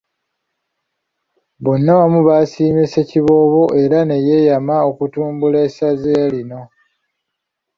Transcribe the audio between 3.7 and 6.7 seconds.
era ne yeeyama okutumbula essaza lino.